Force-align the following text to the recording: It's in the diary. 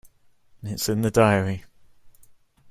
It's 0.63 0.89
in 0.89 1.03
the 1.03 1.11
diary. 1.11 1.63